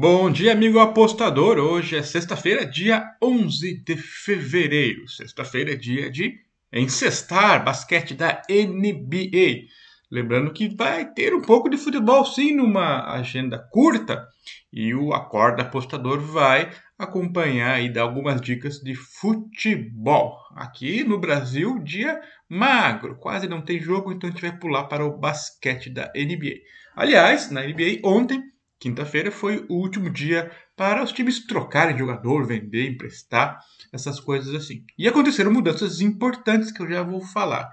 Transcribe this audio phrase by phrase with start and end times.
[0.00, 1.58] Bom dia, amigo apostador.
[1.58, 5.08] Hoje é sexta-feira, dia 11 de fevereiro.
[5.08, 6.38] Sexta-feira é dia de
[6.72, 9.66] encestar basquete da NBA.
[10.08, 14.24] Lembrando que vai ter um pouco de futebol sim numa agenda curta
[14.72, 20.38] e o Acorda Apostador vai acompanhar e dar algumas dicas de futebol.
[20.54, 25.04] Aqui no Brasil, dia magro, quase não tem jogo, então a gente vai pular para
[25.04, 26.60] o basquete da NBA.
[26.94, 28.44] Aliás, na NBA ontem,
[28.78, 33.60] quinta-feira, foi o último dia para os times trocarem jogador, vender, emprestar,
[33.92, 34.84] essas coisas assim.
[34.96, 37.68] E aconteceram mudanças importantes que eu já vou falar.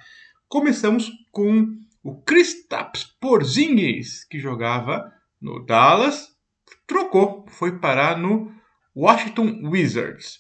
[0.48, 1.68] Começamos com
[2.04, 6.30] o Kristaps Porzingis, que jogava no Dallas,
[6.88, 8.54] trocou, foi parar no
[8.96, 10.40] Washington Wizards.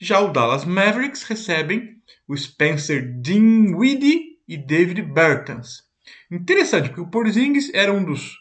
[0.00, 5.82] Já o Dallas Mavericks recebem o Spencer Dinwiddie e David Bertans.
[6.30, 8.36] Interessante, porque o Porzingis era um dos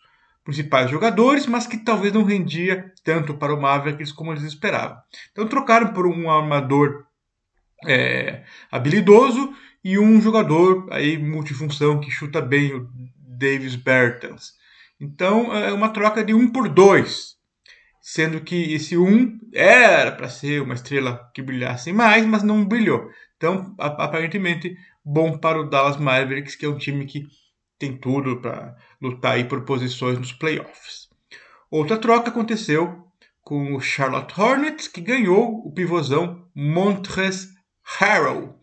[0.47, 4.97] principais jogadores, mas que talvez não rendia tanto para o Mavericks como eles esperavam.
[5.29, 7.03] Então trocaram por um armador
[7.85, 9.53] é, habilidoso
[9.83, 14.53] e um jogador aí multifunção que chuta bem, o Davis Bertans.
[14.97, 17.35] Então é uma troca de um por dois
[17.99, 23.09] sendo que esse um era para ser uma estrela que brilhasse mais, mas não brilhou.
[23.35, 27.27] Então, aparentemente, bom para o Dallas Mavericks, que é um time que
[27.77, 31.07] tem tudo para lutar aí por posições nos playoffs.
[31.69, 33.05] Outra troca aconteceu
[33.41, 37.49] com o Charlotte Hornets, que ganhou o pivôzão Montrezl
[37.99, 38.57] Harrell,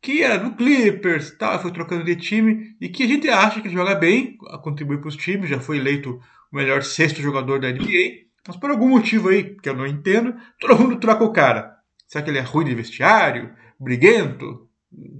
[0.00, 3.68] que era do Clippers, tal, foi trocando de time e que a gente acha que
[3.68, 6.20] joga bem, contribui para os times, já foi eleito
[6.52, 8.24] o melhor sexto jogador da NBA.
[8.46, 11.74] Mas por algum motivo aí, que eu não entendo, todo mundo troca o cara.
[12.06, 13.50] Será que ele é ruim de vestiário?
[13.80, 14.63] Briguento?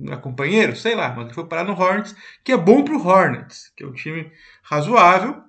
[0.09, 0.77] É companheiro?
[0.77, 3.87] Sei lá, mas ele foi parar no Hornets, que é bom pro Hornets, que é
[3.87, 4.31] um time
[4.63, 5.43] razoável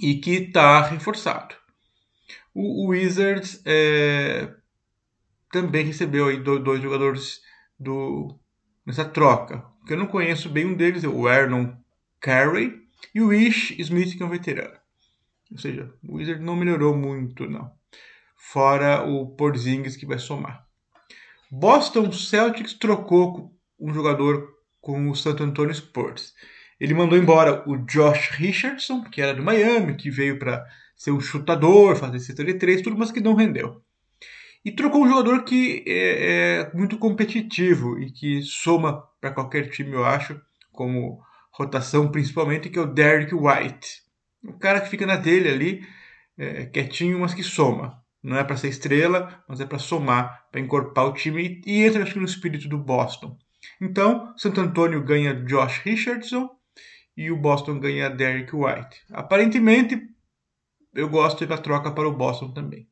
[0.00, 1.54] e que está reforçado.
[2.54, 4.54] O, o Wizards é,
[5.50, 7.40] também recebeu aí dois, jogadores
[7.78, 8.38] do,
[8.86, 9.64] nessa troca.
[9.86, 11.74] Que eu não conheço bem um deles, é o Ernon
[12.20, 12.82] Carey
[13.14, 14.76] e o Ish Smith, que é um veterano.
[15.50, 17.72] Ou seja, o Wizard não melhorou muito, não.
[18.36, 20.67] Fora o Porzingis que vai somar.
[21.50, 24.48] Boston Celtics trocou um jogador
[24.80, 26.34] com o Santo Antonio Spurs.
[26.78, 30.64] Ele mandou embora o Josh Richardson, que era do Miami, que veio para
[30.96, 33.82] ser um chutador, fazer cesta de três, tudo, mas que não rendeu.
[34.64, 39.92] E trocou um jogador que é, é muito competitivo e que soma para qualquer time,
[39.92, 40.40] eu acho,
[40.72, 41.20] como
[41.52, 44.02] rotação principalmente, que é o Derek White.
[44.44, 45.86] O cara que fica na dele ali,
[46.36, 48.02] é, quietinho, mas que soma.
[48.28, 52.02] Não é para ser estrela, mas é para somar, para encorpar o time e, entra
[52.02, 53.38] acho que no espírito do Boston.
[53.80, 56.50] Então, Santo Antônio ganha Josh Richardson
[57.16, 59.00] e o Boston ganha Derek White.
[59.10, 60.06] Aparentemente,
[60.94, 62.86] eu gosto da troca para o Boston também.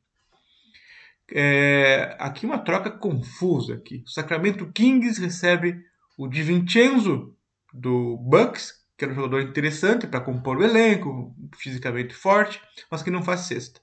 [1.31, 4.03] É, aqui uma troca confusa aqui.
[4.07, 5.79] O Sacramento Kings recebe
[6.17, 7.35] o Di Vincenzo
[7.71, 12.59] do Bucks, que era um jogador interessante para compor o elenco, fisicamente forte,
[12.89, 13.79] mas que não faz cesta.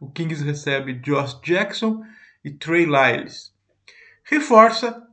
[0.00, 2.02] O Kings recebe Josh Jackson
[2.42, 3.52] e Trey Lyles.
[4.24, 5.06] Reforça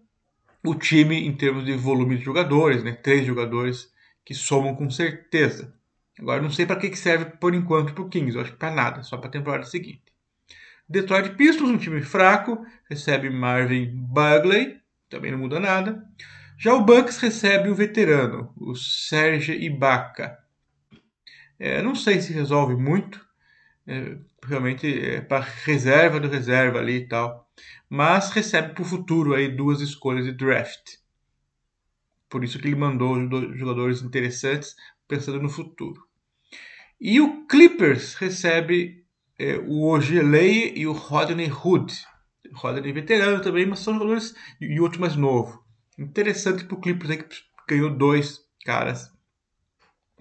[0.64, 2.94] o time em termos de volume de jogadores, né?
[2.94, 3.92] três jogadores
[4.24, 5.74] que somam com certeza.
[6.18, 8.72] Agora não sei para que serve por enquanto para o Kings, eu acho que para
[8.74, 10.04] nada, só para a temporada seguinte.
[10.88, 16.02] Detroit Pistons, um time fraco, recebe Marvin Bagley, também não muda nada.
[16.58, 20.38] Já o Bucks recebe o veterano, o Serge Ibaka.
[21.60, 23.27] É, não sei se resolve muito,
[23.88, 27.50] é, realmente é para reserva do reserva ali e tal,
[27.90, 30.98] mas recebe para o futuro aí duas escolhas de draft.
[32.30, 33.16] Por isso que ele mandou
[33.56, 34.76] jogadores interessantes
[35.08, 36.06] pensando no futuro.
[37.00, 39.06] E o Clippers recebe
[39.40, 41.94] é, o Ogelei e o Rodney Hood.
[42.54, 45.64] Rodney veterano também, mas são jogadores e outro mais novo.
[45.98, 47.36] Interessante para o Clippers aí que
[47.68, 49.12] ganhou dois caras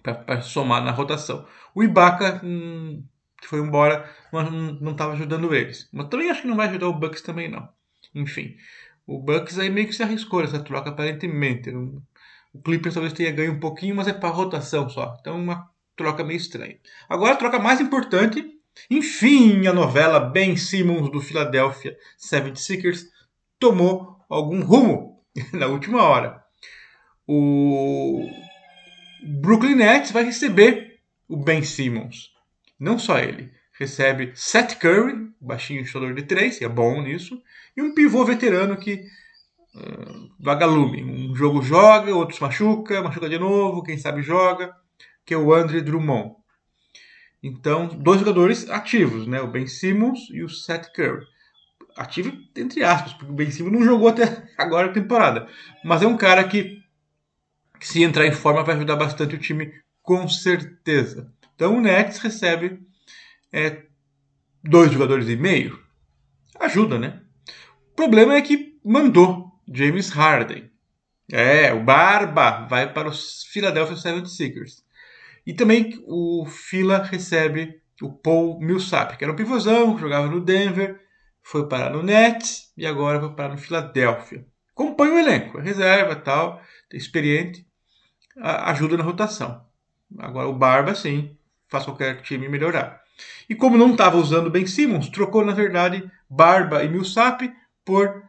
[0.03, 1.47] para somar na rotação.
[1.75, 3.03] O Ibaka, hum,
[3.47, 5.89] que foi embora, não estava ajudando eles.
[5.93, 7.69] Mas também acho que não vai ajudar o Bucks também não.
[8.13, 8.57] Enfim,
[9.07, 11.71] o Bucks aí meio que se arriscou nessa troca aparentemente.
[11.71, 12.03] O
[12.65, 15.17] Clippers talvez tenha ganho um pouquinho, mas é para rotação só.
[15.21, 16.77] Então uma troca meio estranha.
[17.09, 18.45] Agora a troca mais importante,
[18.91, 23.05] enfim, a novela Ben Simmons do Philadelphia 76ers
[23.61, 25.23] tomou algum rumo
[25.55, 26.43] na última hora.
[27.29, 28.29] O
[29.41, 30.99] Brooklyn Nets vai receber
[31.29, 32.36] o Ben Simmons.
[32.79, 33.53] Não só ele.
[33.79, 37.41] Recebe Seth Curry, baixinho chutador de três, é bom nisso,
[37.77, 39.05] e um pivô veterano que
[39.75, 41.05] uh, vagalume.
[41.05, 44.75] Um jogo joga, outro se machuca, machuca de novo, quem sabe joga,
[45.25, 46.37] que é o Andre Drummond.
[47.43, 49.41] Então, dois jogadores ativos, né?
[49.41, 51.25] O Ben Simmons e o Seth Curry.
[51.97, 55.49] Ativo entre aspas, porque o Ben Simmons não jogou até agora a temporada.
[55.85, 56.83] Mas é um cara que,
[57.79, 61.33] que, se entrar em forma, vai ajudar bastante o time, com certeza.
[61.57, 62.79] Então o Nets recebe
[63.51, 63.83] é,
[64.63, 65.83] dois jogadores e meio.
[66.61, 67.23] Ajuda, né?
[67.93, 70.71] O problema é que mandou James Harden.
[71.33, 74.85] É, o Barba vai para os Philadelphia 76ers.
[75.47, 81.01] E também o Fila recebe o Paul Millsap, que era um pivôzão, jogava no Denver,
[81.43, 84.47] foi parar no Nets e agora vai parar no Philadelphia.
[84.75, 86.61] Compõe o elenco, reserva tal,
[86.93, 87.67] experiente,
[88.37, 89.65] ajuda na rotação.
[90.19, 91.37] Agora o Barba, sim,
[91.69, 93.01] faz qualquer time melhorar.
[93.49, 97.51] E como não estava usando Ben Simmons, trocou na verdade Barba e Millsap
[97.85, 98.23] por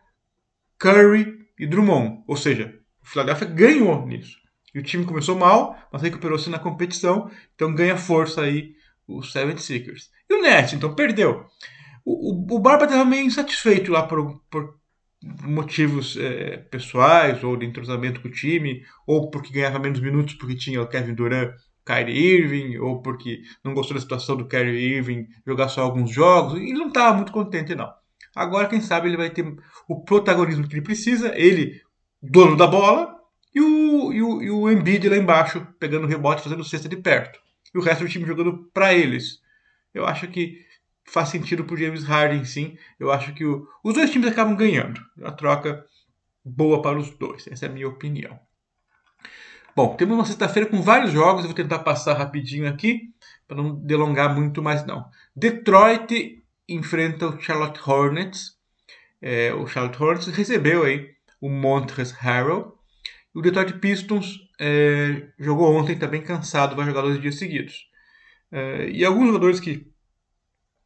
[0.80, 2.24] Curry e Drummond.
[2.28, 4.38] Ou seja, o Philadelphia ganhou nisso.
[4.74, 8.76] E o time começou mal, mas recuperou-se na competição, então ganha força aí
[9.08, 10.10] o 76ers.
[10.30, 11.46] E o Nets, então, perdeu.
[12.06, 14.78] O, o, o Barba estava meio insatisfeito lá por, por
[15.44, 20.56] motivos é, pessoais, ou de entrosamento com o time, ou porque ganhava menos minutos porque
[20.56, 21.56] tinha o Kevin Durant,
[21.88, 26.60] Kyrie Irving, ou porque não gostou da situação do Kyrie Irving jogar só alguns jogos.
[26.60, 27.92] E não estava muito contente, não.
[28.36, 29.46] Agora, quem sabe, ele vai ter
[29.88, 31.82] o protagonismo que ele precisa, ele,
[32.22, 33.16] dono da bola,
[33.56, 36.98] e o, e o, e o Embiid lá embaixo, pegando o rebote, fazendo cesta de
[36.98, 37.40] perto.
[37.74, 39.42] E o resto do time jogando para eles.
[39.94, 40.64] Eu acho que
[41.06, 42.78] faz sentido pro James Harden, sim.
[43.00, 45.02] Eu acho que o, os dois times acabam ganhando.
[45.24, 45.84] A troca
[46.44, 47.48] boa para os dois.
[47.48, 48.40] Essa é a minha opinião.
[49.78, 51.44] Bom, temos uma sexta-feira com vários jogos.
[51.44, 53.14] Eu vou tentar passar rapidinho aqui,
[53.48, 55.06] para não delongar muito mais não.
[55.36, 58.58] Detroit enfrenta o Charlotte Hornets.
[59.22, 62.76] É, o Charlotte Hornets recebeu aí o Montrezl Harrell
[63.36, 67.86] o Detroit Pistons é, jogou ontem, está bem cansado, vai jogar dois dias seguidos.
[68.52, 69.86] É, e alguns jogadores que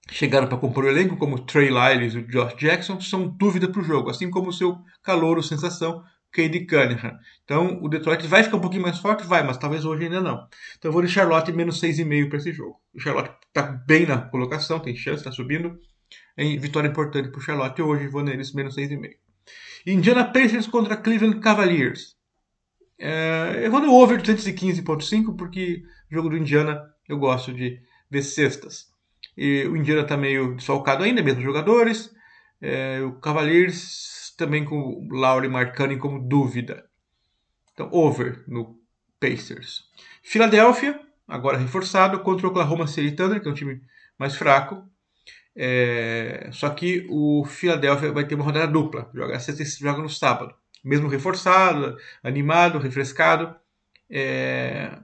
[0.09, 3.71] chegaram para compor o elenco, como o Trey Lyles e o Josh Jackson, são dúvida
[3.71, 7.17] para o jogo, assim como o seu calouro sensação, Cade Cunningham.
[7.43, 9.25] Então o Detroit vai ficar um pouquinho mais forte?
[9.25, 10.47] Vai, mas talvez hoje ainda não.
[10.77, 12.79] Então eu vou de Charlotte menos 6,5 para esse jogo.
[12.93, 15.79] O Charlotte está bem na colocação, tem chance, está subindo.
[16.35, 19.15] É vitória importante para o Charlotte hoje, vou neles menos 6,5.
[19.85, 22.15] Indiana Pacers contra Cleveland Cavaliers.
[22.97, 28.91] É, eu vou no over 215.5 porque jogo do Indiana eu gosto de ver cestas.
[29.35, 32.13] E o Indiana está meio desfalcado ainda, mesmo jogadores.
[32.61, 36.85] É, o Cavaliers também com o Lauri Marcani como dúvida.
[37.73, 38.79] Então, over no
[39.19, 39.85] Pacers.
[40.23, 43.81] Filadélfia, agora reforçado, contra o Oklahoma City Thunder, que é um time
[44.17, 44.83] mais fraco.
[45.55, 49.09] É, só que o Philadelphia vai ter uma rodada dupla.
[49.13, 49.37] Joga,
[49.79, 53.55] joga no sábado mesmo reforçado, animado, refrescado.
[54.09, 54.97] É...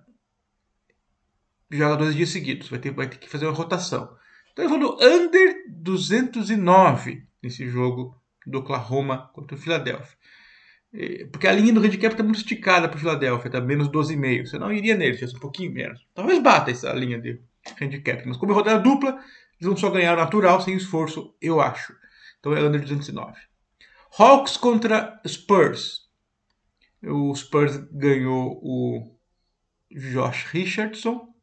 [1.70, 4.16] Joga dois dias seguidos, vai ter, vai ter que fazer uma rotação.
[4.52, 10.18] Então eu vou no under 209 nesse jogo do Oklahoma contra o Philadelphia.
[11.32, 14.46] Porque a linha do handicap está muito esticada para o Philadelphia, está menos 12,5.
[14.46, 16.06] Você não iria nele, tivesse um pouquinho menos.
[16.14, 17.40] Talvez bata essa linha de
[17.80, 18.24] handicap.
[18.26, 21.94] Mas como é rodada dupla, eles vão só ganhar natural, sem esforço, eu acho.
[22.40, 23.38] Então é under 209.
[24.18, 26.08] Hawks contra Spurs.
[27.04, 29.16] O Spurs ganhou o
[29.92, 31.34] Josh Richardson.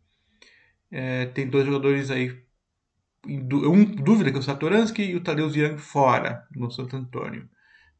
[0.91, 2.44] É, tem dois jogadores aí.
[3.27, 7.49] Um dúvida que é o Satoransky e o Tadeusz Young fora no Santo Antônio.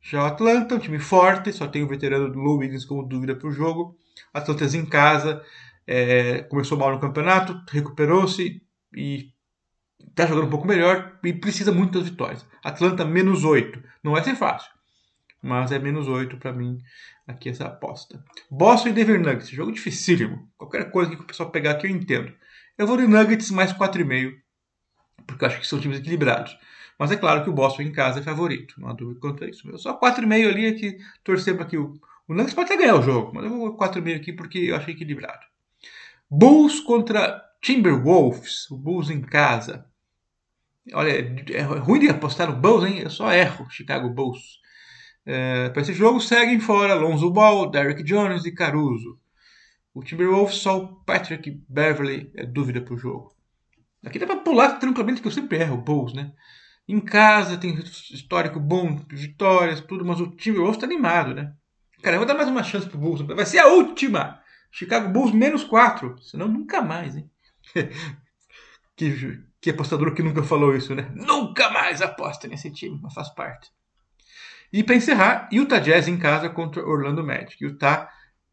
[0.01, 3.49] Já o Atlanta, um time forte, só tem o veterano Lou Wiggins como dúvida para
[3.49, 3.97] o jogo.
[4.35, 5.43] Atlanta em casa,
[5.87, 8.63] é, começou mal no campeonato, recuperou-se
[8.95, 9.33] e
[9.99, 12.47] está jogando um pouco melhor e precisa muito das vitórias.
[12.63, 13.83] Atlanta menos 8.
[14.03, 14.71] Não vai ser fácil,
[15.43, 16.79] mas é menos 8 para mim
[17.27, 18.23] aqui essa aposta.
[18.51, 20.49] Boston e Denver Nuggets, jogo dificílimo.
[20.57, 22.33] Qualquer coisa que o pessoal pegar aqui eu entendo.
[22.77, 24.35] Eu vou de Nuggets mais 4,5,
[25.27, 26.57] porque eu acho que são times equilibrados.
[26.99, 29.49] Mas é claro que o Boston em casa é favorito, não há dúvida quanto a
[29.49, 29.69] isso.
[29.69, 32.97] Eu só 4,5 ali é que torcer para que o, o Nuggets pode até ganhar
[32.97, 35.45] o jogo, mas eu vou 4,5 aqui porque eu achei equilibrado.
[36.31, 39.87] Bulls contra Timberwolves, o Bulls em casa.
[40.93, 41.11] Olha,
[41.53, 42.99] é ruim de apostar no Bulls, hein?
[43.01, 44.61] Eu só erro, Chicago Bulls.
[45.27, 49.19] É, para esse jogo seguem fora Lonzo Ball, Derrick Jones e Caruso.
[49.95, 53.34] O Timberwolves só o Patrick Beverly é dúvida para o jogo.
[54.05, 56.33] Aqui dá para pular tranquilamente que eu sempre erro Bulls, né?
[56.87, 57.75] Em casa tem
[58.11, 61.53] histórico bom, vitórias, tudo, mas o Timberwolves está animado, né?
[62.03, 63.23] Cara, eu vou dar mais uma chance pro Bulls.
[63.23, 64.41] Vai ser a última!
[64.71, 66.21] Chicago Bulls menos 4.
[66.21, 67.31] Senão nunca mais, hein?
[68.97, 71.11] que que apostador que nunca falou isso, né?
[71.15, 73.71] Nunca mais aposta nesse time, mas faz parte.
[74.71, 77.57] E para encerrar, Utah Jazz em casa contra Orlando Magic.
[77.65, 78.11] Utah,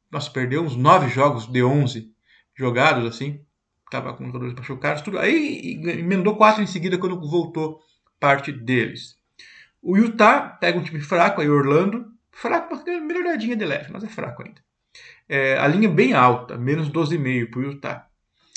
[0.09, 2.09] nossa, perdeu uns 9 jogos de 11
[2.55, 3.43] jogados, assim.
[3.91, 5.19] Tava com jogadores machucados, tudo.
[5.19, 7.81] Aí emendou quatro em seguida quando voltou
[8.17, 9.17] parte deles.
[9.81, 12.09] O Utah pega um time fraco, aí Orlando.
[12.31, 14.61] Fraco, uma melhoradinha de leve, mas é fraco ainda.
[15.27, 18.07] É, a linha é bem alta, menos 12,5 para o Utah.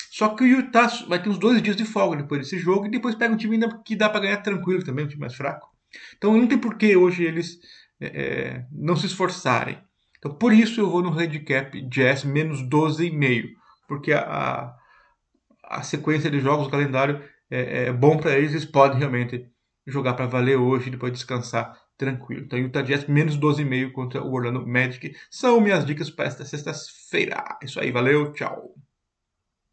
[0.09, 2.89] Só que o Utah vai ter uns dois dias de folga depois desse jogo e
[2.89, 5.69] depois pega um time que dá para ganhar tranquilo também, um time mais fraco.
[6.17, 7.59] Então não tem por que hoje eles
[7.99, 9.77] é, é, não se esforçarem.
[10.17, 13.49] Então por isso eu vou no handicap Jazz menos 12,5,
[13.85, 14.73] porque a,
[15.67, 19.47] a, sequência de jogos, o calendário é, é bom para eles, eles podem realmente
[19.85, 22.43] jogar para valer hoje e depois descansar tranquilo.
[22.45, 27.43] Então, Utah Jazz menos 12,5 contra o Orlando Magic são minhas dicas para esta sexta-feira.
[27.63, 28.75] Isso aí, valeu, tchau.